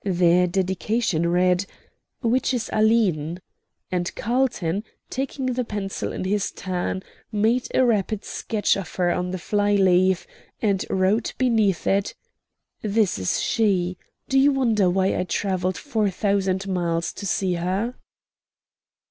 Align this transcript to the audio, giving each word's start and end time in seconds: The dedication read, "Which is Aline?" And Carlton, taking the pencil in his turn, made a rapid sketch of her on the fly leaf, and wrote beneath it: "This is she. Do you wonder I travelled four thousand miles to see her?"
The 0.03 0.47
dedication 0.49 1.29
read, 1.29 1.67
"Which 2.21 2.55
is 2.55 2.71
Aline?" 2.73 3.39
And 3.91 4.15
Carlton, 4.15 4.83
taking 5.11 5.45
the 5.53 5.63
pencil 5.63 6.11
in 6.11 6.23
his 6.23 6.49
turn, 6.49 7.03
made 7.31 7.67
a 7.75 7.85
rapid 7.85 8.25
sketch 8.25 8.75
of 8.75 8.95
her 8.95 9.11
on 9.11 9.29
the 9.29 9.37
fly 9.37 9.75
leaf, 9.75 10.25
and 10.59 10.83
wrote 10.89 11.35
beneath 11.37 11.85
it: 11.85 12.15
"This 12.81 13.19
is 13.19 13.39
she. 13.43 13.99
Do 14.27 14.39
you 14.39 14.51
wonder 14.53 14.87
I 14.99 15.23
travelled 15.25 15.77
four 15.77 16.09
thousand 16.09 16.67
miles 16.67 17.13
to 17.13 17.27
see 17.27 17.53
her?" 17.53 17.93